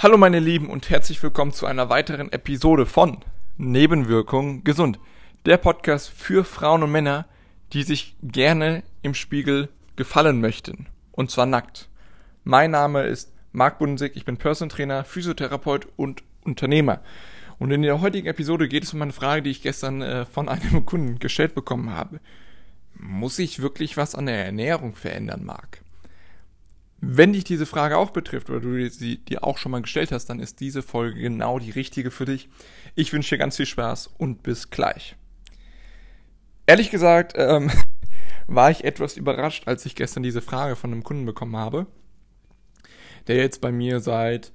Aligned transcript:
Hallo 0.00 0.16
meine 0.16 0.38
Lieben 0.38 0.70
und 0.70 0.90
herzlich 0.90 1.20
willkommen 1.24 1.50
zu 1.50 1.66
einer 1.66 1.88
weiteren 1.88 2.30
Episode 2.30 2.86
von 2.86 3.18
Nebenwirkungen 3.56 4.62
gesund. 4.62 5.00
Der 5.44 5.56
Podcast 5.56 6.08
für 6.10 6.44
Frauen 6.44 6.84
und 6.84 6.92
Männer, 6.92 7.26
die 7.72 7.82
sich 7.82 8.14
gerne 8.22 8.84
im 9.02 9.14
Spiegel 9.14 9.70
gefallen 9.96 10.40
möchten. 10.40 10.86
Und 11.10 11.32
zwar 11.32 11.46
nackt. 11.46 11.88
Mein 12.44 12.70
Name 12.70 13.08
ist 13.08 13.32
Marc 13.50 13.80
Bundesig, 13.80 14.12
ich 14.14 14.24
bin 14.24 14.36
Person 14.36 14.68
Trainer, 14.68 15.02
Physiotherapeut 15.02 15.88
und 15.96 16.22
Unternehmer. 16.44 17.00
Und 17.58 17.72
in 17.72 17.82
der 17.82 18.00
heutigen 18.00 18.28
Episode 18.28 18.68
geht 18.68 18.84
es 18.84 18.94
um 18.94 19.02
eine 19.02 19.12
Frage, 19.12 19.42
die 19.42 19.50
ich 19.50 19.62
gestern 19.62 20.00
äh, 20.00 20.26
von 20.26 20.48
einem 20.48 20.86
Kunden 20.86 21.18
gestellt 21.18 21.56
bekommen 21.56 21.90
habe. 21.90 22.20
Muss 22.94 23.40
ich 23.40 23.62
wirklich 23.62 23.96
was 23.96 24.14
an 24.14 24.26
der 24.26 24.46
Ernährung 24.46 24.94
verändern, 24.94 25.44
Marc? 25.44 25.80
Wenn 27.00 27.32
dich 27.32 27.44
diese 27.44 27.66
Frage 27.66 27.96
auch 27.96 28.10
betrifft 28.10 28.50
oder 28.50 28.60
du 28.60 28.90
sie 28.90 29.18
dir 29.18 29.44
auch 29.44 29.58
schon 29.58 29.70
mal 29.72 29.82
gestellt 29.82 30.10
hast, 30.10 30.26
dann 30.26 30.40
ist 30.40 30.60
diese 30.60 30.82
Folge 30.82 31.20
genau 31.20 31.58
die 31.58 31.70
richtige 31.70 32.10
für 32.10 32.24
dich. 32.24 32.48
Ich 32.96 33.12
wünsche 33.12 33.34
dir 33.34 33.38
ganz 33.38 33.56
viel 33.56 33.66
Spaß 33.66 34.08
und 34.18 34.42
bis 34.42 34.70
gleich. 34.70 35.16
Ehrlich 36.66 36.90
gesagt 36.90 37.34
ähm, 37.36 37.70
war 38.48 38.70
ich 38.70 38.84
etwas 38.84 39.16
überrascht, 39.16 39.68
als 39.68 39.86
ich 39.86 39.94
gestern 39.94 40.24
diese 40.24 40.42
Frage 40.42 40.74
von 40.74 40.92
einem 40.92 41.04
Kunden 41.04 41.24
bekommen 41.24 41.56
habe, 41.56 41.86
der 43.28 43.36
jetzt 43.36 43.60
bei 43.60 43.70
mir 43.70 44.00
seit 44.00 44.52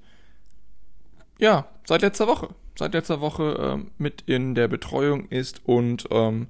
ja 1.38 1.66
seit 1.86 2.02
letzter 2.02 2.26
Woche 2.26 2.54
seit 2.78 2.92
letzter 2.92 3.20
Woche 3.20 3.56
ähm, 3.58 3.90
mit 3.98 4.22
in 4.22 4.54
der 4.54 4.68
Betreuung 4.68 5.28
ist 5.28 5.62
und 5.64 6.06
ähm, 6.10 6.48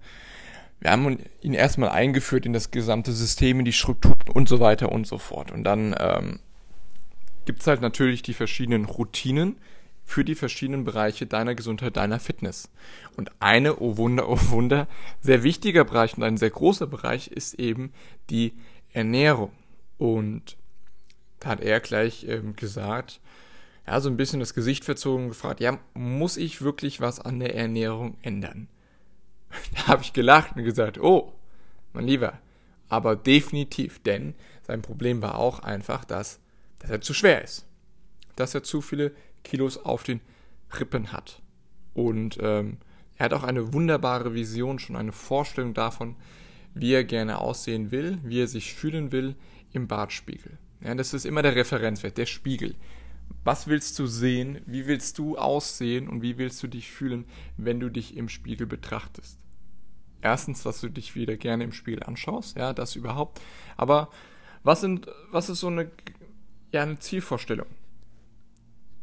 wir 0.81 0.91
haben 0.91 1.19
ihn 1.41 1.55
erstmal 1.55 1.91
eingeführt 1.91 2.47
in 2.47 2.53
das 2.53 2.71
gesamte 2.71 3.13
System, 3.13 3.61
in 3.61 3.65
die 3.65 3.73
Strukturen 3.73 4.19
und 4.33 4.49
so 4.49 4.61
weiter 4.61 4.93
und 4.93 5.07
so 5.07 5.19
fort. 5.19 5.51
Und 5.51 5.65
dann 5.65 5.95
ähm, 5.99 6.41
gibt 7.45 7.61
es 7.61 7.67
halt 7.67 7.81
natürlich 7.81 8.23
die 8.23 8.35
verschiedenen 8.35 8.85
Routinen 8.85 9.57
für 10.05 10.25
die 10.25 10.35
verschiedenen 10.35 10.85
Bereiche 10.85 11.27
deiner 11.27 11.55
Gesundheit, 11.55 11.97
deiner 11.97 12.21
Fitness. 12.21 12.69
Und 13.17 13.31
eine, 13.41 13.81
oh 13.81 13.97
Wunder, 13.97 14.29
oh 14.29 14.39
Wunder, 14.51 14.87
sehr 15.21 15.43
wichtiger 15.43 15.85
Bereich 15.85 16.17
und 16.17 16.23
ein 16.23 16.37
sehr 16.37 16.51
großer 16.51 16.87
Bereich 16.87 17.29
ist 17.29 17.55
eben 17.55 17.93
die 18.29 18.53
Ernährung. 18.93 19.53
Und 19.97 20.57
da 21.41 21.51
hat 21.51 21.61
er 21.61 21.81
gleich 21.81 22.27
ähm, 22.29 22.57
gesagt, 22.57 23.21
ja, 23.87 24.01
so 24.01 24.09
ein 24.09 24.17
bisschen 24.17 24.41
das 24.41 24.55
Gesicht 24.55 24.85
verzogen 24.85 25.29
gefragt, 25.29 25.61
ja, 25.61 25.79
muss 25.95 26.37
ich 26.37 26.63
wirklich 26.63 27.01
was 27.01 27.21
an 27.21 27.41
der 27.41 27.55
Ernährung 27.55 28.17
ändern? 28.23 28.69
Da 29.75 29.87
habe 29.89 30.03
ich 30.03 30.13
gelacht 30.13 30.57
und 30.57 30.65
gesagt, 30.65 30.99
oh, 30.99 31.33
mein 31.93 32.07
Lieber, 32.07 32.39
aber 32.89 33.17
definitiv, 33.17 34.03
denn 34.03 34.35
sein 34.67 34.83
Problem 34.83 35.23
war 35.23 35.37
auch 35.37 35.61
einfach, 35.61 36.05
dass, 36.05 36.41
dass 36.79 36.91
er 36.91 37.01
zu 37.01 37.15
schwer 37.15 37.43
ist. 37.43 37.67
Dass 38.37 38.55
er 38.55 38.63
zu 38.63 38.81
viele 38.81 39.13
Kilos 39.43 39.79
auf 39.79 40.03
den 40.03 40.21
Rippen 40.79 41.13
hat. 41.13 41.41
Und 41.93 42.39
ähm, 42.41 42.79
er 43.17 43.27
hat 43.27 43.33
auch 43.33 43.45
eine 43.45 43.73
wunderbare 43.73 44.35
Vision, 44.35 44.79
schon 44.79 44.97
eine 44.97 45.13
Vorstellung 45.13 45.75
davon, 45.75 46.17
wie 46.75 46.93
er 46.93 47.05
gerne 47.05 47.39
aussehen 47.39 47.91
will, 47.91 48.19
wie 48.25 48.43
er 48.43 48.49
sich 48.49 48.75
fühlen 48.75 49.13
will 49.13 49.37
im 49.73 49.87
Bartspiegel. 49.87 50.59
Ja, 50.81 50.95
das 50.95 51.15
ist 51.15 51.25
immer 51.25 51.43
der 51.43 51.55
Referenzwert, 51.55 52.19
der 52.19 52.27
Spiegel. 52.27 52.75
Was 53.45 53.67
willst 53.67 53.99
du 53.99 54.07
sehen? 54.07 54.61
Wie 54.67 54.87
willst 54.87 55.19
du 55.19 55.37
aussehen? 55.37 56.09
Und 56.09 56.23
wie 56.23 56.39
willst 56.39 56.63
du 56.63 56.67
dich 56.67 56.91
fühlen, 56.91 57.27
wenn 57.57 57.81
du 57.81 57.91
dich 57.91 58.17
im 58.17 58.29
Spiegel 58.29 58.67
betrachtest? 58.67 59.39
erstens, 60.25 60.63
dass 60.63 60.81
du 60.81 60.89
dich 60.89 61.15
wieder 61.15 61.37
gerne 61.37 61.65
im 61.65 61.73
Spiegel 61.73 62.03
anschaust, 62.03 62.57
ja, 62.57 62.73
das 62.73 62.97
überhaupt. 62.97 63.41
Aber 63.77 64.09
was 64.65 64.81
sind, 64.81 65.07
was 65.31 65.51
ist 65.51 65.61
so 65.61 65.69
eine, 65.69 65.91
ja, 66.73 66.83
eine 66.83 66.99
Zielvorstellung? 66.99 67.67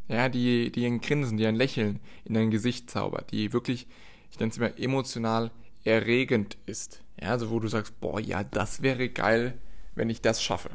Ja, 0.07 0.27
die, 0.27 0.71
die 0.71 0.85
ein 0.85 0.99
Grinsen, 0.99 1.37
die 1.37 1.45
ein 1.45 1.55
Lächeln 1.55 2.01
in 2.25 2.33
dein 2.33 2.51
Gesicht 2.51 2.89
zaubert, 2.89 3.31
die 3.31 3.53
wirklich, 3.53 3.87
ich 4.31 4.39
nenne 4.39 4.49
es 4.49 4.57
immer 4.57 4.77
emotional 4.77 5.51
erregend 5.85 6.57
ist. 6.65 7.01
Ja, 7.21 7.29
also 7.29 7.49
wo 7.49 7.59
du 7.59 7.67
sagst, 7.67 8.01
boah, 8.01 8.19
ja, 8.19 8.43
das 8.43 8.81
wäre 8.81 9.07
geil, 9.07 9.57
wenn 9.95 10.09
ich 10.09 10.21
das 10.21 10.43
schaffe. 10.43 10.71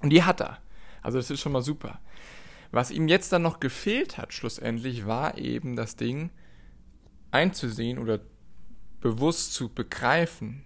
Und 0.00 0.10
die 0.10 0.24
hat 0.24 0.40
er. 0.40 0.58
Also 1.02 1.18
das 1.18 1.30
ist 1.30 1.40
schon 1.40 1.52
mal 1.52 1.62
super. 1.62 2.00
Was 2.70 2.90
ihm 2.90 3.08
jetzt 3.08 3.32
dann 3.32 3.42
noch 3.42 3.60
gefehlt 3.60 4.18
hat, 4.18 4.32
schlussendlich, 4.32 5.06
war 5.06 5.38
eben 5.38 5.76
das 5.76 5.96
Ding 5.96 6.30
einzusehen 7.30 7.98
oder 7.98 8.20
bewusst 9.00 9.54
zu 9.54 9.68
begreifen, 9.68 10.64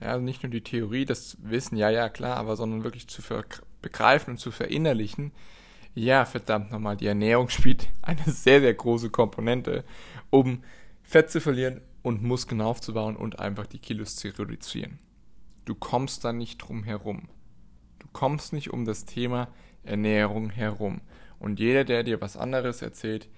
ja, 0.00 0.08
also 0.08 0.24
nicht 0.24 0.42
nur 0.42 0.50
die 0.50 0.62
Theorie, 0.62 1.04
das 1.04 1.38
Wissen, 1.40 1.76
ja, 1.76 1.88
ja, 1.88 2.08
klar, 2.08 2.36
aber 2.36 2.56
sondern 2.56 2.84
wirklich 2.84 3.08
zu 3.08 3.22
begreifen 3.80 4.32
und 4.32 4.38
zu 4.38 4.50
verinnerlichen, 4.50 5.32
ja, 5.94 6.26
verdammt 6.26 6.70
nochmal, 6.70 6.96
die 6.96 7.06
Ernährung 7.06 7.48
spielt 7.50 7.88
eine 8.02 8.24
sehr, 8.24 8.60
sehr 8.60 8.74
große 8.74 9.10
Komponente, 9.10 9.84
um 10.30 10.62
Fett 11.02 11.30
zu 11.30 11.40
verlieren 11.40 11.80
und 12.02 12.22
Muskeln 12.22 12.60
aufzubauen 12.60 13.16
und 13.16 13.38
einfach 13.38 13.66
die 13.66 13.78
Kilos 13.78 14.16
zu 14.16 14.28
reduzieren. 14.28 14.98
Du 15.64 15.74
kommst 15.74 16.24
da 16.24 16.32
nicht 16.32 16.58
drum 16.58 16.84
herum. 16.84 17.28
Du 17.98 18.06
kommst 18.12 18.52
nicht 18.52 18.72
um 18.72 18.84
das 18.84 19.04
Thema 19.04 19.48
Ernährung 19.82 20.50
herum. 20.50 21.00
Und 21.38 21.60
jeder, 21.60 21.84
der 21.84 22.02
dir 22.02 22.20
was 22.20 22.36
anderes 22.36 22.82
erzählt, 22.82 23.28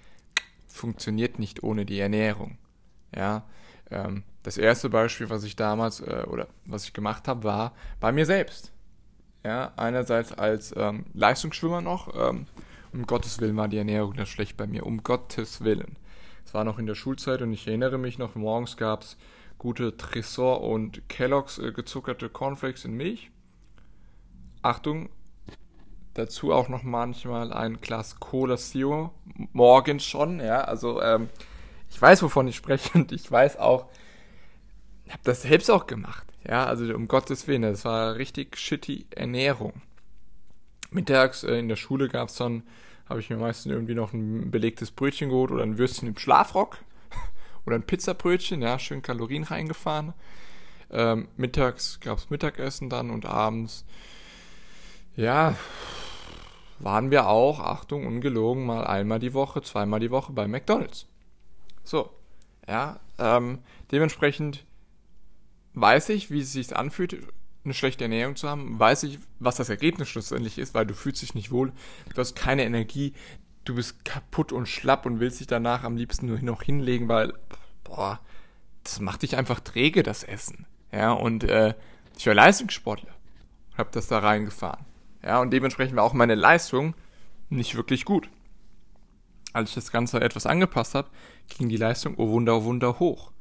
funktioniert 0.67 1.39
nicht 1.39 1.63
ohne 1.63 1.85
die 1.85 1.99
Ernährung. 1.99 2.59
Ja, 3.15 3.45
ähm, 3.91 4.25
das 4.43 4.59
erste 4.59 4.89
Beispiel, 4.91 5.31
was 5.31 5.45
ich 5.45 5.57
damals 5.57 6.01
äh, 6.01 6.25
oder 6.29 6.47
was 6.65 6.85
ich 6.85 6.93
gemacht 6.93 7.29
habe, 7.29 7.45
war 7.45 7.73
bei 8.01 8.13
mir 8.13 8.27
selbst. 8.27 8.73
Ja, 9.45 9.73
einerseits 9.77 10.33
als 10.33 10.75
ähm, 10.77 11.07
Leistungsschwimmer 11.15 11.81
noch, 11.81 12.15
ähm, 12.15 12.47
um 12.93 13.07
Gottes 13.07 13.41
Willen 13.41 13.57
war 13.57 13.69
die 13.69 13.79
Ernährung 13.79 14.15
das 14.15 14.29
schlecht 14.29 14.57
bei 14.57 14.67
mir, 14.67 14.85
um 14.85 15.03
Gottes 15.03 15.63
Willen. 15.63 15.97
Es 16.45 16.55
war 16.55 16.65
noch 16.65 16.79
in 16.79 16.87
der 16.87 16.95
Schulzeit 16.95 17.43
und 17.43 17.53
ich 17.53 17.67
erinnere 17.67 17.99
mich 17.99 18.19
noch, 18.19 18.35
morgens 18.35 18.77
gab 18.77 19.03
es 19.03 19.17
gute 19.59 19.97
Tresor 19.97 20.63
und 20.63 21.09
Kelloggs 21.09 21.59
äh, 21.59 21.73
gezuckerte 21.73 22.29
Cornflakes 22.29 22.85
in 22.85 22.95
Milch. 22.95 23.31
Achtung, 24.63 25.09
dazu 26.19 26.53
auch 26.53 26.69
noch 26.69 26.83
manchmal 26.83 27.53
ein 27.53 27.81
Glas 27.81 28.21
Cola 28.21 28.57
Zero, 28.57 29.13
morgens 29.53 30.05
schon, 30.05 30.41
ja, 30.41 30.63
also 30.63 31.01
ähm, 31.01 31.29
ich 31.91 32.01
weiß, 32.01 32.23
wovon 32.23 32.49
ich 32.49 32.57
spreche 32.57 32.91
und 32.99 33.13
ich 33.13 33.31
weiß 33.31 33.59
auch, 33.59 33.87
ich 35.07 35.13
habe 35.13 35.23
das 35.25 35.43
selbst 35.43 35.71
auch 35.71 35.87
gemacht. 35.87 36.27
Ja, 36.47 36.67
also 36.67 36.95
um 36.95 37.09
Gottes 37.09 37.47
Willen, 37.47 37.63
das 37.63 37.85
war 37.85 38.17
richtig 38.17 38.57
shitty 38.57 39.07
Ernährung. 39.11 39.81
Mittags 40.91 41.45
äh, 41.45 41.59
in 41.59 41.69
der 41.69 41.77
Schule 41.77 42.09
gab 42.09 42.29
es 42.29 42.37
dann, 42.37 42.63
habe 43.09 43.21
ich 43.21 43.31
mir 43.31 43.37
meistens 43.37 43.73
irgendwie 43.73 43.95
noch 43.95 44.13
ein 44.13 44.51
belegtes 44.51 44.91
Brötchen 44.91 45.31
geholt 45.31 45.51
oder 45.51 45.63
ein 45.63 45.79
Würstchen 45.79 46.09
im 46.09 46.17
Schlafrock 46.17 46.79
oder 47.67 47.77
ein 47.77 47.83
Pizzabrötchen, 47.87 48.63
ja, 48.63 48.79
schön 48.79 49.03
Kalorien 49.03 49.45
reingefahren. 49.45 50.15
Ähm, 50.91 51.29
mittags 51.37 52.01
gab 52.01 52.19
es 52.19 52.31
Mittagessen 52.31 52.89
dann 52.89 53.11
und 53.11 53.27
abends, 53.27 53.85
ja, 55.17 55.57
waren 56.79 57.11
wir 57.11 57.29
auch, 57.29 57.61
Achtung, 57.61 58.07
ungelogen, 58.07 58.67
mal 58.67 58.87
einmal 58.87 59.19
die 59.19 59.35
Woche, 59.35 59.63
zweimal 59.63 60.01
die 60.01 60.11
Woche 60.11 60.33
bei 60.33 60.47
McDonalds. 60.47 61.07
So, 61.85 62.11
ja, 62.67 63.01
ähm, 63.19 63.61
dementsprechend 63.91 64.65
weiß 65.75 66.11
ich, 66.11 66.31
wie 66.31 66.41
es 66.41 66.53
sich 66.53 66.77
anfühlt, 66.77 67.17
eine 67.65 67.75
schlechte 67.75 68.05
Ernährung 68.05 68.37
zu 68.37 68.49
haben, 68.49 68.79
weiß 68.79 69.03
ich, 69.03 69.19
was 69.41 69.57
das 69.57 69.69
Ergebnis 69.69 70.09
schlussendlich 70.09 70.59
ist, 70.59 70.75
weil 70.75 70.87
du 70.87 70.95
fühlst 70.95 71.23
dich 71.23 71.35
nicht 71.35 71.51
wohl, 71.51 71.73
du 72.15 72.17
hast 72.17 72.35
keine 72.35 72.65
Energie, 72.65 73.13
du 73.65 73.75
bist 73.75 74.05
kaputt 74.05 74.53
und 74.53 74.67
schlapp 74.67 75.07
und 75.07 75.21
willst 75.21 75.41
dich 75.41 75.47
danach 75.47 75.85
am 75.85 75.97
liebsten 75.97 76.27
nur 76.27 76.39
noch 76.39 76.63
hinlegen, 76.63 77.09
weil, 77.09 77.35
boah, 77.85 78.21
das 78.85 79.01
macht 79.01 79.23
dich 79.23 79.37
einfach 79.37 79.61
träge, 79.61 80.03
das 80.03 80.25
Essen. 80.25 80.67
Ja, 80.93 81.13
und 81.13 81.45
äh, 81.45 81.75
ich 82.17 82.27
war 82.27 82.35
Leistungssportler, 82.35 83.15
hab 83.77 83.93
das 83.93 84.07
da 84.07 84.21
reingefahren. 84.21 84.88
Ja, 85.23 85.41
und 85.41 85.51
dementsprechend 85.51 85.97
war 85.97 86.05
auch 86.05 86.13
meine 86.13 86.35
Leistung 86.35 86.95
nicht 87.51 87.75
wirklich 87.75 88.05
gut 88.05 88.29
als 89.53 89.71
ich 89.71 89.75
das 89.75 89.93
Ganze 89.93 90.21
etwas 90.21 90.47
angepasst 90.47 90.95
habe, 90.95 91.09
ging 91.49 91.69
die 91.69 91.77
Leistung, 91.77 92.15
oh 92.17 92.29
Wunder, 92.29 92.59
oh 92.59 92.65
Wunder, 92.65 92.99
hoch. 92.99 93.33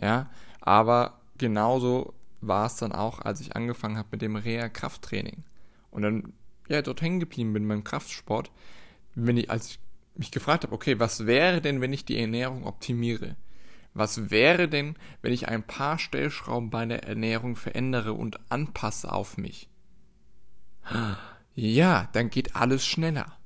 Ja, 0.00 0.30
aber 0.60 1.20
genauso 1.38 2.14
war 2.40 2.66
es 2.66 2.76
dann 2.76 2.92
auch, 2.92 3.20
als 3.20 3.40
ich 3.40 3.54
angefangen 3.54 3.98
habe 3.98 4.08
mit 4.12 4.22
dem 4.22 4.36
Reha-Krafttraining. 4.36 5.44
Und 5.90 6.02
dann, 6.02 6.32
ja, 6.68 6.82
dort 6.82 7.02
hängen 7.02 7.20
geblieben 7.20 7.52
bin 7.52 7.68
beim 7.68 7.84
Kraftsport, 7.84 8.50
wenn 9.14 9.36
ich, 9.36 9.50
als 9.50 9.70
ich 9.70 9.78
mich 10.14 10.30
gefragt 10.30 10.64
habe, 10.64 10.74
okay, 10.74 10.98
was 10.98 11.26
wäre 11.26 11.60
denn, 11.60 11.80
wenn 11.80 11.92
ich 11.92 12.04
die 12.04 12.18
Ernährung 12.18 12.66
optimiere? 12.66 13.36
Was 13.94 14.30
wäre 14.30 14.68
denn, 14.68 14.96
wenn 15.20 15.32
ich 15.32 15.48
ein 15.48 15.62
paar 15.62 15.98
Stellschrauben 15.98 16.70
bei 16.70 16.86
der 16.86 17.04
Ernährung 17.04 17.56
verändere 17.56 18.14
und 18.14 18.40
anpasse 18.50 19.12
auf 19.12 19.36
mich? 19.36 19.68
Ja, 21.54 22.08
dann 22.12 22.30
geht 22.30 22.56
alles 22.56 22.84
schneller. 22.86 23.36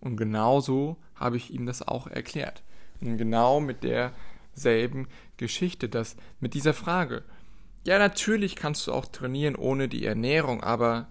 Und 0.00 0.16
genauso 0.16 0.96
habe 1.14 1.36
ich 1.36 1.52
ihm 1.52 1.66
das 1.66 1.86
auch 1.86 2.06
erklärt. 2.06 2.62
Und 3.00 3.16
genau 3.18 3.60
mit 3.60 3.84
derselben 3.84 5.08
Geschichte, 5.36 5.88
dass 5.88 6.16
mit 6.40 6.54
dieser 6.54 6.74
Frage, 6.74 7.22
ja, 7.86 7.98
natürlich 7.98 8.56
kannst 8.56 8.86
du 8.86 8.92
auch 8.92 9.06
trainieren 9.06 9.56
ohne 9.56 9.88
die 9.88 10.04
Ernährung, 10.04 10.62
aber 10.62 11.06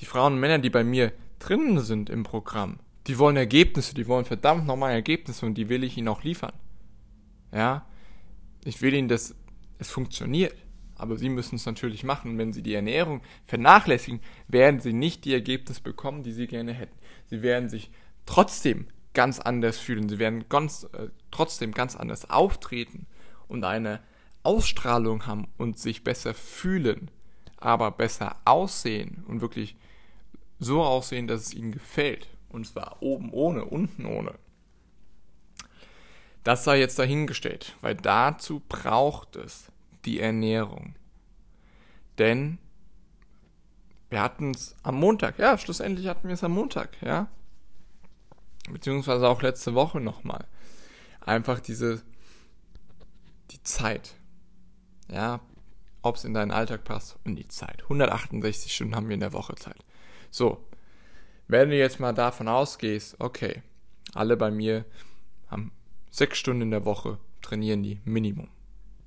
die 0.00 0.06
Frauen 0.06 0.34
und 0.34 0.40
Männer, 0.40 0.58
die 0.58 0.70
bei 0.70 0.84
mir 0.84 1.12
drinnen 1.38 1.80
sind 1.80 2.10
im 2.10 2.24
Programm, 2.24 2.80
Die 3.08 3.18
wollen 3.18 3.36
Ergebnisse, 3.36 3.94
die 3.94 4.06
wollen 4.06 4.26
verdammt 4.26 4.66
nochmal 4.66 4.92
Ergebnisse 4.92 5.46
und 5.46 5.54
die 5.54 5.70
will 5.70 5.82
ich 5.82 5.96
ihnen 5.96 6.08
auch 6.08 6.22
liefern. 6.22 6.52
Ja, 7.52 7.86
ich 8.64 8.82
will 8.82 8.92
ihnen, 8.92 9.08
dass 9.08 9.34
es 9.78 9.90
funktioniert. 9.90 10.54
Aber 10.98 11.16
sie 11.16 11.28
müssen 11.28 11.56
es 11.56 11.66
natürlich 11.66 12.04
machen. 12.04 12.36
Wenn 12.36 12.52
sie 12.52 12.62
die 12.62 12.74
Ernährung 12.74 13.22
vernachlässigen, 13.46 14.20
werden 14.48 14.80
sie 14.80 14.92
nicht 14.92 15.24
die 15.24 15.32
Ergebnisse 15.32 15.82
bekommen, 15.82 16.22
die 16.22 16.32
sie 16.32 16.46
gerne 16.46 16.72
hätten. 16.72 16.96
Sie 17.26 17.42
werden 17.42 17.68
sich 17.68 17.90
trotzdem 18.26 18.88
ganz 19.14 19.38
anders 19.38 19.78
fühlen. 19.78 20.08
Sie 20.08 20.18
werden 20.18 20.44
ganz, 20.48 20.84
äh, 20.92 21.08
trotzdem 21.30 21.72
ganz 21.72 21.96
anders 21.96 22.28
auftreten 22.28 23.06
und 23.48 23.64
eine 23.64 24.00
Ausstrahlung 24.42 25.26
haben 25.26 25.48
und 25.56 25.78
sich 25.78 26.04
besser 26.04 26.34
fühlen, 26.34 27.10
aber 27.56 27.90
besser 27.90 28.36
aussehen 28.44 29.24
und 29.26 29.40
wirklich 29.40 29.76
so 30.58 30.82
aussehen, 30.82 31.26
dass 31.26 31.42
es 31.42 31.54
ihnen 31.54 31.72
gefällt. 31.72 32.28
Und 32.48 32.66
zwar 32.66 33.02
oben 33.02 33.30
ohne, 33.32 33.64
unten 33.64 34.06
ohne. 34.06 34.34
Das 36.44 36.64
sei 36.64 36.78
jetzt 36.78 36.98
dahingestellt, 36.98 37.76
weil 37.82 37.94
dazu 37.94 38.62
braucht 38.68 39.36
es 39.36 39.70
die 40.04 40.20
Ernährung. 40.20 40.94
Denn 42.18 42.58
wir 44.10 44.22
hatten 44.22 44.52
es 44.52 44.74
am 44.82 44.96
Montag, 44.96 45.38
ja, 45.38 45.58
schlussendlich 45.58 46.06
hatten 46.06 46.28
wir 46.28 46.34
es 46.34 46.44
am 46.44 46.52
Montag, 46.52 47.00
ja. 47.02 47.28
Beziehungsweise 48.70 49.28
auch 49.28 49.42
letzte 49.42 49.74
Woche 49.74 50.00
nochmal. 50.00 50.46
Einfach 51.20 51.60
diese, 51.60 52.02
die 53.50 53.62
Zeit. 53.62 54.14
Ja, 55.10 55.40
ob 56.02 56.16
es 56.16 56.24
in 56.24 56.34
deinen 56.34 56.50
Alltag 56.50 56.84
passt 56.84 57.18
und 57.24 57.36
die 57.36 57.48
Zeit. 57.48 57.82
168 57.84 58.74
Stunden 58.74 58.94
haben 58.94 59.08
wir 59.08 59.14
in 59.14 59.20
der 59.20 59.32
Woche 59.32 59.54
Zeit. 59.54 59.84
So, 60.30 60.64
wenn 61.46 61.70
du 61.70 61.76
jetzt 61.76 62.00
mal 62.00 62.12
davon 62.12 62.48
ausgehst, 62.48 63.16
okay, 63.20 63.62
alle 64.14 64.36
bei 64.36 64.50
mir 64.50 64.84
haben 65.48 65.72
sechs 66.10 66.38
Stunden 66.38 66.62
in 66.62 66.70
der 66.70 66.84
Woche, 66.84 67.18
trainieren 67.40 67.82
die 67.82 68.00
Minimum. 68.04 68.48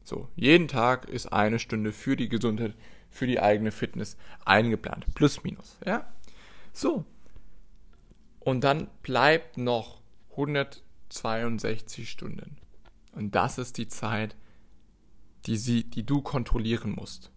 So, 0.03 0.29
jeden 0.35 0.67
Tag 0.67 1.07
ist 1.07 1.31
eine 1.31 1.59
Stunde 1.59 1.91
für 1.91 2.15
die 2.15 2.29
Gesundheit, 2.29 2.75
für 3.09 3.27
die 3.27 3.39
eigene 3.39 3.71
Fitness 3.71 4.17
eingeplant. 4.45 5.05
Plus, 5.15 5.43
minus, 5.43 5.77
ja? 5.85 6.11
So. 6.73 7.05
Und 8.39 8.63
dann 8.63 8.89
bleibt 9.03 9.57
noch 9.57 10.01
162 10.31 12.09
Stunden. 12.09 12.57
Und 13.13 13.35
das 13.35 13.57
ist 13.57 13.77
die 13.77 13.87
Zeit, 13.87 14.35
die, 15.45 15.57
sie, 15.57 15.83
die 15.83 16.05
du 16.05 16.21
kontrollieren 16.21 16.91
musst. 16.91 17.31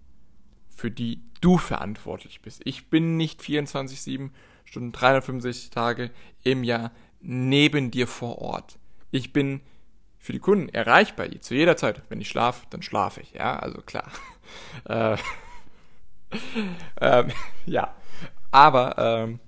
Für 0.70 0.90
die 0.90 1.22
du 1.40 1.58
verantwortlich 1.58 2.40
bist. 2.40 2.62
Ich 2.64 2.88
bin 2.88 3.16
nicht 3.16 3.42
24-7 3.42 4.30
Stunden, 4.64 4.92
365 4.92 5.70
Tage 5.70 6.10
im 6.42 6.64
Jahr 6.64 6.90
neben 7.20 7.90
dir 7.90 8.06
vor 8.06 8.38
Ort. 8.38 8.78
Ich 9.10 9.32
bin 9.32 9.60
für 10.24 10.32
die 10.32 10.38
Kunden 10.38 10.70
erreichbar 10.70 11.26
zu 11.42 11.54
jeder 11.54 11.76
Zeit. 11.76 12.00
Wenn 12.08 12.18
ich 12.18 12.30
schlafe, 12.30 12.64
dann 12.70 12.80
schlafe 12.80 13.20
ich. 13.20 13.34
Ja, 13.34 13.58
also 13.58 13.82
klar. 13.82 14.10
äh, 14.88 15.18
ähm, 16.98 17.30
ja, 17.66 17.94
aber 18.50 18.96
ähm, 18.96 19.38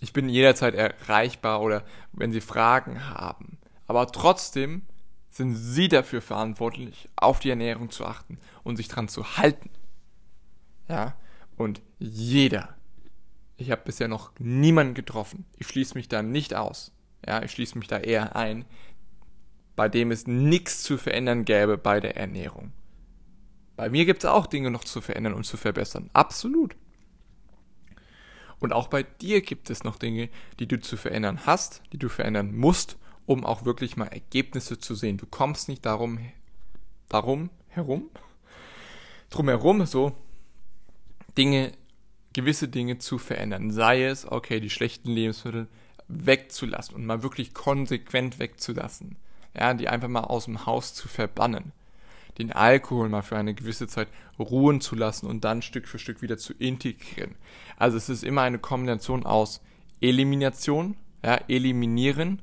ich 0.00 0.12
bin 0.12 0.28
jederzeit 0.28 0.74
erreichbar 0.74 1.62
oder 1.62 1.84
wenn 2.10 2.32
Sie 2.32 2.40
Fragen 2.40 3.08
haben. 3.08 3.58
Aber 3.86 4.08
trotzdem 4.08 4.82
sind 5.30 5.54
Sie 5.54 5.86
dafür 5.86 6.20
verantwortlich, 6.20 7.08
auf 7.14 7.38
die 7.38 7.50
Ernährung 7.50 7.92
zu 7.92 8.04
achten 8.04 8.40
und 8.64 8.78
sich 8.78 8.88
dran 8.88 9.06
zu 9.06 9.36
halten. 9.36 9.70
Ja, 10.88 11.14
und 11.56 11.82
jeder. 12.00 12.74
Ich 13.58 13.70
habe 13.70 13.82
bisher 13.84 14.08
noch 14.08 14.32
niemanden 14.40 14.94
getroffen. 14.94 15.46
Ich 15.56 15.68
schließe 15.68 15.94
mich 15.94 16.08
da 16.08 16.22
nicht 16.22 16.52
aus. 16.56 16.90
Ja, 17.24 17.44
ich 17.44 17.52
schließe 17.52 17.78
mich 17.78 17.86
da 17.86 17.98
eher 17.98 18.34
ein, 18.34 18.64
bei 19.76 19.88
dem 19.88 20.10
es 20.10 20.26
nichts 20.26 20.82
zu 20.82 20.98
verändern 20.98 21.44
gäbe 21.44 21.78
bei 21.78 22.00
der 22.00 22.16
Ernährung. 22.16 22.72
Bei 23.76 23.90
mir 23.90 24.06
gibt 24.06 24.24
es 24.24 24.30
auch 24.30 24.46
Dinge 24.46 24.70
noch 24.70 24.84
zu 24.84 25.00
verändern 25.00 25.34
und 25.34 25.44
zu 25.44 25.56
verbessern. 25.56 26.10
Absolut. 26.14 26.74
Und 28.58 28.72
auch 28.72 28.88
bei 28.88 29.02
dir 29.02 29.42
gibt 29.42 29.68
es 29.68 29.84
noch 29.84 29.96
Dinge, 29.96 30.30
die 30.58 30.66
du 30.66 30.80
zu 30.80 30.96
verändern 30.96 31.44
hast, 31.44 31.82
die 31.92 31.98
du 31.98 32.08
verändern 32.08 32.56
musst 32.56 32.96
um 33.26 33.44
auch 33.44 33.64
wirklich 33.64 33.96
mal 33.96 34.06
Ergebnisse 34.06 34.78
zu 34.78 34.94
sehen. 34.94 35.18
Du 35.18 35.26
kommst 35.26 35.68
nicht 35.68 35.84
darum, 35.84 36.18
darum 37.08 37.50
herum, 37.68 38.08
drumherum, 39.30 39.84
so 39.84 40.16
Dinge, 41.36 41.72
gewisse 42.32 42.68
Dinge 42.68 42.98
zu 42.98 43.18
verändern. 43.18 43.70
Sei 43.70 44.04
es, 44.04 44.30
okay, 44.30 44.60
die 44.60 44.70
schlechten 44.70 45.10
Lebensmittel 45.10 45.68
wegzulassen 46.08 46.94
und 46.94 47.04
mal 47.04 47.22
wirklich 47.22 47.52
konsequent 47.52 48.38
wegzulassen. 48.38 49.16
Ja, 49.56 49.74
die 49.74 49.88
einfach 49.88 50.08
mal 50.08 50.20
aus 50.20 50.44
dem 50.44 50.66
Haus 50.66 50.94
zu 50.94 51.08
verbannen. 51.08 51.72
Den 52.38 52.52
Alkohol 52.52 53.08
mal 53.08 53.22
für 53.22 53.38
eine 53.38 53.54
gewisse 53.54 53.86
Zeit 53.88 54.08
ruhen 54.38 54.82
zu 54.82 54.94
lassen 54.94 55.26
und 55.26 55.44
dann 55.44 55.62
Stück 55.62 55.88
für 55.88 55.98
Stück 55.98 56.20
wieder 56.20 56.36
zu 56.36 56.52
integrieren. 56.52 57.34
Also 57.78 57.96
es 57.96 58.10
ist 58.10 58.24
immer 58.24 58.42
eine 58.42 58.58
Kombination 58.58 59.24
aus 59.24 59.62
Elimination, 60.00 60.96
ja, 61.24 61.36
eliminieren 61.48 62.42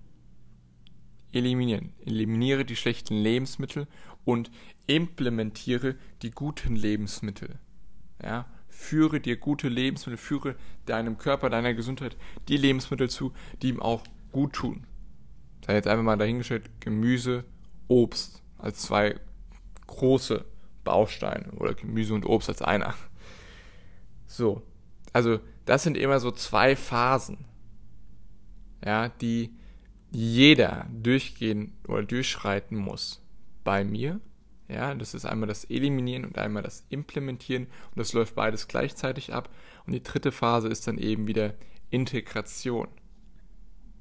eliminieren. 1.33 1.94
Eliminiere 2.06 2.63
die 2.63 2.75
schlechten 2.75 3.15
Lebensmittel 3.15 3.88
und 4.24 4.51
implementiere 4.88 5.95
die 6.21 6.31
guten 6.31 6.75
Lebensmittel. 6.75 7.60
Ja, 8.21 8.45
führe 8.69 9.19
dir 9.19 9.38
gute 9.38 9.68
Lebensmittel, 9.68 10.18
führe 10.18 10.56
deinem 10.86 11.18
Körper, 11.18 11.50
deiner 11.50 11.74
Gesundheit 11.74 12.15
die 12.48 12.57
Lebensmittel 12.57 13.10
zu, 13.10 13.33
die 13.62 13.69
ihm 13.69 13.81
auch 13.81 14.04
gut 14.31 14.54
tun. 14.54 14.86
Da 15.65 15.74
jetzt 15.74 15.88
einfach 15.88 16.04
mal 16.04 16.18
dahingestellt, 16.18 16.69
Gemüse, 16.80 17.45
Obst 17.88 18.44
als 18.57 18.81
zwei 18.81 19.19
große 19.88 20.45
Bausteine 20.83 21.51
oder 21.54 21.74
Gemüse 21.74 22.13
und 22.13 22.25
Obst 22.25 22.50
als 22.50 22.62
einer. 22.62 22.94
So, 24.25 24.62
also 25.13 25.39
das 25.65 25.83
sind 25.83 25.98
immer 25.98 26.19
so 26.19 26.31
zwei 26.31 26.75
Phasen, 26.75 27.45
ja, 28.83 29.10
die 29.10 29.56
jeder 30.12 30.88
durchgehen 30.92 31.77
oder 31.88 32.04
durchschreiten 32.04 32.77
muss. 32.77 33.21
Bei 33.63 33.83
mir, 33.83 34.19
ja, 34.68 34.94
das 34.94 35.13
ist 35.13 35.25
einmal 35.25 35.48
das 35.48 35.65
Eliminieren 35.65 36.25
und 36.25 36.38
einmal 36.38 36.63
das 36.63 36.86
Implementieren 36.89 37.68
und 37.92 38.00
das 38.00 38.13
läuft 38.13 38.36
beides 38.36 38.68
gleichzeitig 38.68 39.33
ab. 39.33 39.50
Und 39.86 39.94
die 39.94 40.04
dritte 40.04 40.31
Phase 40.31 40.68
ist 40.68 40.88
dann 40.88 40.98
eben 40.98 41.27
wieder 41.27 41.54
Integration. 41.89 42.88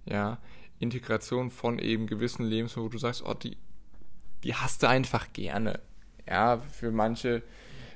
Ja, 0.04 0.38
Integration 0.82 1.50
von 1.50 1.78
eben 1.78 2.06
gewissen 2.06 2.44
Lebensmitteln, 2.44 2.86
wo 2.86 2.88
du 2.90 2.98
sagst, 2.98 3.22
oh, 3.24 3.34
die, 3.34 3.56
die 4.44 4.54
hast 4.54 4.82
du 4.82 4.88
einfach 4.88 5.32
gerne. 5.32 5.80
Ja, 6.28 6.58
für 6.58 6.90
manche 6.90 7.42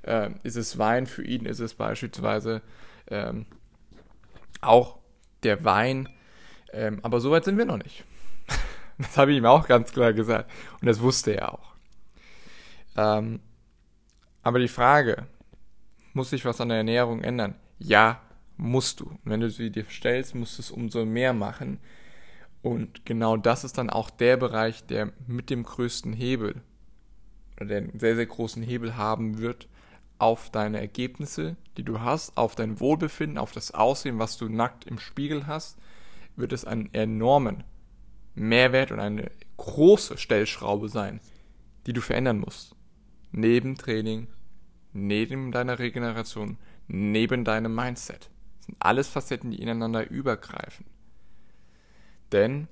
äh, 0.03 0.31
ist 0.43 0.57
es 0.57 0.79
Wein, 0.79 1.07
für 1.07 1.25
ihn 1.25 1.47
ist 1.47 1.61
es 1.61 1.75
beispielsweise 1.75 2.63
ähm, 3.09 3.47
auch 4.61 4.99
der 5.43 5.65
Wein, 5.65 6.09
ähm, 6.73 7.01
aber 7.03 7.21
so 7.21 7.31
weit 7.31 7.45
sind 7.45 7.59
wir 7.59 7.65
noch 7.65 7.79
nicht. 7.79 8.05
das 8.99 9.17
habe 9.17 9.33
ich 9.33 9.39
ihm 9.39 9.47
auch 9.47 9.67
ganz 9.67 9.93
klar 9.93 10.13
gesagt. 10.13 10.51
Und 10.81 10.87
das 10.87 11.01
wusste 11.01 11.33
er 11.33 11.55
auch. 11.55 11.75
Ähm, 12.97 13.41
aber 14.43 14.59
die 14.59 14.69
Frage, 14.69 15.27
muss 16.13 16.31
sich 16.31 16.45
was 16.45 16.61
an 16.61 16.69
der 16.69 16.79
Ernährung 16.79 17.23
ändern? 17.23 17.57
Ja, 17.79 18.21
musst 18.57 19.01
du. 19.01 19.07
Und 19.07 19.21
wenn 19.25 19.41
du 19.41 19.51
sie 19.51 19.71
dir 19.71 19.85
stellst, 19.89 20.35
musst 20.35 20.59
du 20.59 20.63
es 20.63 20.71
umso 20.71 21.05
mehr 21.05 21.33
machen. 21.33 21.79
Und 22.67 23.07
genau 23.07 23.37
das 23.37 23.63
ist 23.63 23.79
dann 23.79 23.91
auch 23.91 24.11
der 24.11 24.37
Bereich, 24.37 24.85
der 24.87 25.13
mit 25.29 25.51
dem 25.51 25.63
größten 25.63 26.13
Hebel 26.13 26.63
oder 27.55 27.67
der 27.67 27.79
einen 27.79 27.99
sehr, 27.99 28.17
sehr 28.17 28.27
großen 28.27 28.63
Hebel 28.63 28.97
haben 28.97 29.39
wird 29.39 29.69
auf 30.19 30.51
deine 30.51 30.81
Ergebnisse, 30.81 31.57
die 31.77 31.85
du 31.85 32.01
hast, 32.01 32.37
auf 32.37 32.57
dein 32.57 32.81
Wohlbefinden, 32.81 33.39
auf 33.39 33.53
das 33.53 33.71
Aussehen, 33.71 34.19
was 34.19 34.37
du 34.37 34.49
nackt 34.49 34.85
im 34.85 34.99
Spiegel 34.99 35.47
hast 35.47 35.79
wird 36.37 36.53
es 36.53 36.65
einen 36.65 36.93
enormen 36.93 37.65
Mehrwert 38.35 38.93
und 38.93 39.01
eine 39.01 39.31
große 39.57 40.19
Stellschraube 40.19 40.89
sein, 40.89 41.21
die 41.87 41.93
du 41.93 42.01
verändern 42.01 42.41
musst. 42.41 42.75
Neben 43.33 43.77
Training, 43.77 44.27
neben 44.93 45.53
deiner 45.53 45.79
Regeneration, 45.79 46.59
neben 46.89 47.45
deinem 47.45 47.75
Mindset. 47.75 48.29
Das 48.59 48.67
sind 48.67 48.77
alles 48.81 49.09
Facetten, 49.09 49.53
die 49.53 49.63
ineinander 49.63 50.11
übergreifen. 50.11 50.85
Denn 52.33 52.69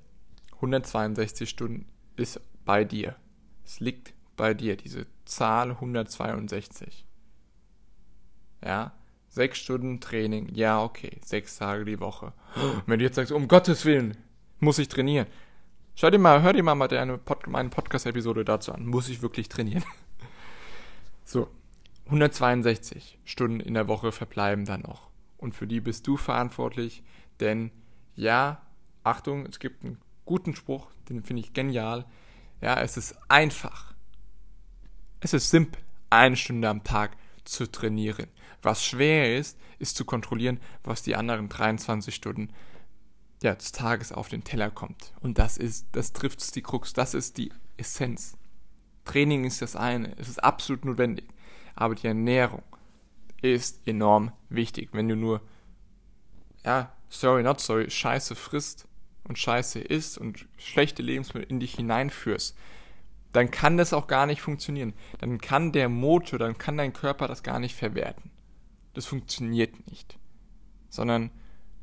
162 0.55 1.49
Stunden 1.49 1.85
ist 2.15 2.39
bei 2.65 2.83
dir. 2.83 3.15
Es 3.63 3.79
liegt 3.79 4.13
bei 4.35 4.53
dir, 4.53 4.75
diese 4.75 5.07
Zahl 5.25 5.71
162. 5.71 7.05
Ja, 8.63 8.93
Sechs 9.35 9.59
Stunden 9.59 9.99
Training, 9.99 10.47
ja, 10.53 10.81
okay, 10.81 11.19
sechs 11.21 11.57
Tage 11.57 11.83
die 11.83 11.99
Woche. 11.99 12.31
wenn 12.85 12.99
du 12.99 13.03
jetzt 13.03 13.15
sagst, 13.15 13.33
um 13.33 13.49
Gottes 13.49 13.83
Willen, 13.83 14.15
muss 14.61 14.79
ich 14.79 14.87
trainieren. 14.87 15.27
Schau 15.93 16.09
dir 16.09 16.19
mal, 16.19 16.41
hör 16.41 16.53
dir 16.53 16.63
mal 16.63 16.73
meine, 16.73 17.17
Pod 17.17 17.45
meine 17.47 17.67
Podcast-Episode 17.67 18.45
dazu 18.45 18.71
an. 18.71 18.85
Muss 18.85 19.09
ich 19.09 19.21
wirklich 19.21 19.49
trainieren? 19.49 19.83
so, 21.25 21.49
162 22.05 23.19
Stunden 23.25 23.59
in 23.59 23.73
der 23.73 23.89
Woche 23.89 24.13
verbleiben 24.13 24.63
dann 24.63 24.83
noch. 24.83 25.09
Und 25.37 25.53
für 25.53 25.67
die 25.67 25.81
bist 25.81 26.07
du 26.07 26.15
verantwortlich, 26.15 27.03
denn 27.41 27.71
ja, 28.15 28.61
Achtung, 29.05 29.45
es 29.45 29.59
gibt 29.59 29.83
einen 29.83 29.99
guten 30.25 30.55
Spruch, 30.55 30.87
den 31.09 31.23
finde 31.23 31.43
ich 31.43 31.53
genial. 31.53 32.05
Ja, 32.59 32.81
es 32.81 32.97
ist 32.97 33.15
einfach. 33.29 33.93
Es 35.19 35.33
ist 35.33 35.51
simpel, 35.51 35.79
eine 36.09 36.35
Stunde 36.35 36.67
am 36.69 36.83
Tag 36.83 37.15
zu 37.43 37.71
trainieren. 37.71 38.27
Was 38.63 38.83
schwer 38.83 39.37
ist, 39.37 39.59
ist 39.77 39.95
zu 39.95 40.05
kontrollieren, 40.05 40.59
was 40.83 41.03
die 41.03 41.15
anderen 41.15 41.49
23 41.49 42.15
Stunden 42.15 42.49
ja, 43.43 43.53
des 43.53 43.71
Tages 43.71 44.11
auf 44.11 44.27
den 44.27 44.43
Teller 44.43 44.71
kommt. 44.71 45.13
Und 45.21 45.37
das 45.37 45.57
ist, 45.57 45.85
das 45.91 46.11
trifft 46.11 46.55
die 46.55 46.63
Krux, 46.63 46.93
das 46.93 47.13
ist 47.13 47.37
die 47.37 47.51
Essenz. 47.77 48.37
Training 49.03 49.45
ist 49.45 49.61
das 49.61 49.75
eine, 49.75 50.17
es 50.17 50.29
ist 50.29 50.43
absolut 50.43 50.83
notwendig. 50.83 51.27
Aber 51.75 51.93
die 51.93 52.07
Ernährung 52.07 52.63
ist 53.43 53.87
enorm 53.87 54.31
wichtig. 54.49 54.89
Wenn 54.93 55.07
du 55.07 55.15
nur, 55.15 55.41
ja, 56.63 56.91
sorry, 57.09 57.43
not 57.43 57.59
sorry, 57.59 57.91
Scheiße 57.91 58.33
frisst 58.33 58.87
und 59.27 59.37
Scheiße 59.37 59.79
isst 59.79 60.17
und 60.17 60.47
schlechte 60.57 61.01
Lebensmittel 61.01 61.49
in 61.49 61.59
dich 61.59 61.75
hineinführst, 61.75 62.55
dann 63.33 63.51
kann 63.51 63.77
das 63.77 63.91
auch 63.91 64.07
gar 64.07 64.25
nicht 64.25 64.41
funktionieren. 64.41 64.93
Dann 65.19 65.39
kann 65.39 65.73
der 65.73 65.89
Motor, 65.89 66.39
dann 66.39 66.57
kann 66.57 66.77
dein 66.77 66.93
Körper 66.93 67.27
das 67.27 67.43
gar 67.43 67.59
nicht 67.59 67.75
verwerten. 67.75 68.31
Das 68.93 69.05
funktioniert 69.05 69.89
nicht. 69.89 70.17
Sondern 70.89 71.31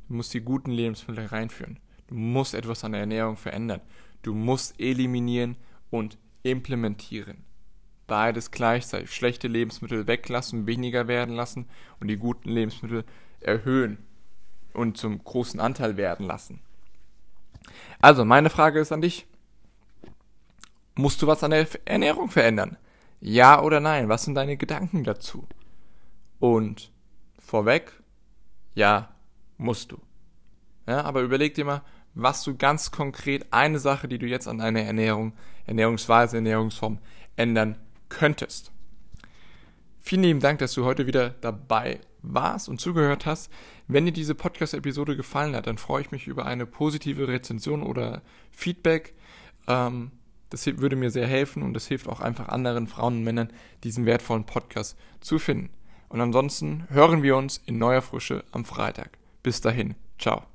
du 0.08 0.14
musst 0.14 0.32
die 0.32 0.40
guten 0.40 0.70
Lebensmittel 0.70 1.26
reinführen. 1.26 1.78
Du 2.06 2.14
musst 2.14 2.54
etwas 2.54 2.84
an 2.84 2.92
der 2.92 3.02
Ernährung 3.02 3.36
verändern. 3.36 3.82
Du 4.22 4.32
musst 4.32 4.80
eliminieren 4.80 5.56
und 5.90 6.16
implementieren. 6.42 7.44
Beides 8.06 8.50
gleichzeitig. 8.50 9.14
Schlechte 9.14 9.48
Lebensmittel 9.48 10.06
weglassen, 10.06 10.66
weniger 10.66 11.06
werden 11.06 11.34
lassen 11.34 11.68
und 12.00 12.08
die 12.08 12.16
guten 12.16 12.48
Lebensmittel 12.48 13.04
erhöhen 13.40 13.98
und 14.72 14.96
zum 14.96 15.22
großen 15.22 15.60
Anteil 15.60 15.96
werden 15.96 16.26
lassen. 16.26 16.60
Also, 18.00 18.24
meine 18.24 18.50
Frage 18.50 18.80
ist 18.80 18.92
an 18.92 19.02
dich. 19.02 19.26
Musst 20.94 21.22
du 21.22 21.26
was 21.26 21.42
an 21.42 21.52
der 21.52 21.66
Ernährung 21.84 22.28
verändern? 22.28 22.76
Ja 23.20 23.62
oder 23.62 23.80
nein? 23.80 24.08
Was 24.08 24.24
sind 24.24 24.34
deine 24.34 24.56
Gedanken 24.56 25.04
dazu? 25.04 25.46
Und 26.38 26.90
vorweg, 27.38 27.92
ja, 28.74 29.14
musst 29.56 29.92
du. 29.92 29.98
Ja, 30.86 31.02
aber 31.02 31.22
überleg 31.22 31.54
dir 31.54 31.64
mal, 31.64 31.82
was 32.14 32.42
du 32.42 32.56
ganz 32.56 32.90
konkret, 32.90 33.46
eine 33.52 33.78
Sache, 33.78 34.08
die 34.08 34.18
du 34.18 34.26
jetzt 34.26 34.48
an 34.48 34.58
deiner 34.58 34.80
Ernährung, 34.82 35.32
Ernährungsweise, 35.66 36.36
Ernährungsform 36.36 36.98
ändern 37.36 37.78
könntest. 38.08 38.72
Vielen 40.00 40.24
lieben 40.24 40.40
Dank, 40.40 40.58
dass 40.58 40.74
du 40.74 40.84
heute 40.84 41.06
wieder 41.06 41.30
dabei 41.30 42.00
warst 42.22 42.68
und 42.68 42.80
zugehört 42.80 43.26
hast. 43.26 43.50
Wenn 43.88 44.06
dir 44.06 44.12
diese 44.12 44.34
Podcast-Episode 44.34 45.16
gefallen 45.16 45.54
hat, 45.54 45.66
dann 45.66 45.78
freue 45.78 46.02
ich 46.02 46.10
mich 46.10 46.26
über 46.26 46.46
eine 46.46 46.66
positive 46.66 47.28
Rezension 47.28 47.82
oder 47.82 48.22
Feedback. 48.50 49.14
Ähm, 49.66 50.12
das 50.50 50.66
würde 50.66 50.96
mir 50.96 51.10
sehr 51.10 51.26
helfen 51.26 51.62
und 51.62 51.74
das 51.74 51.86
hilft 51.86 52.08
auch 52.08 52.20
einfach 52.20 52.48
anderen 52.48 52.86
Frauen 52.86 53.18
und 53.18 53.24
Männern, 53.24 53.52
diesen 53.84 54.06
wertvollen 54.06 54.44
Podcast 54.44 54.98
zu 55.20 55.38
finden. 55.38 55.70
Und 56.08 56.20
ansonsten 56.20 56.84
hören 56.90 57.22
wir 57.22 57.36
uns 57.36 57.62
in 57.64 57.78
neuer 57.78 58.02
Frische 58.02 58.44
am 58.52 58.66
Freitag. 58.66 59.18
Bis 59.42 59.62
dahin, 59.62 59.94
ciao. 60.18 60.51